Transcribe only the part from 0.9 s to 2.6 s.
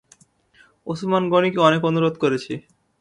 ওসমান গনিকে অনেক অনুরোধ করেছি।